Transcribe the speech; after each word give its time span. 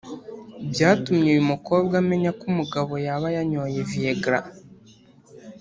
byatumye 0.71 1.25
uyu 1.31 1.43
mukobwa 1.51 1.93
amenya 2.01 2.31
ko 2.39 2.43
umugabo 2.51 2.93
yaba 3.05 3.27
yanyoye 3.35 3.79
Viagra 3.89 4.39